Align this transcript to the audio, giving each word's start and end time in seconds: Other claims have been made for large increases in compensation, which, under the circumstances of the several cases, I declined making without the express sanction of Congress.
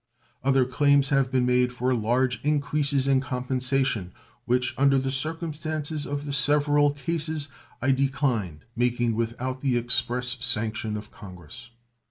Other 0.43 0.65
claims 0.65 1.09
have 1.09 1.31
been 1.31 1.45
made 1.45 1.71
for 1.71 1.93
large 1.93 2.41
increases 2.43 3.07
in 3.07 3.21
compensation, 3.21 4.13
which, 4.45 4.73
under 4.75 4.97
the 4.97 5.11
circumstances 5.11 6.07
of 6.07 6.25
the 6.25 6.33
several 6.33 6.89
cases, 6.89 7.49
I 7.83 7.91
declined 7.91 8.65
making 8.75 9.15
without 9.15 9.61
the 9.61 9.77
express 9.77 10.37
sanction 10.43 10.97
of 10.97 11.11
Congress. 11.11 11.69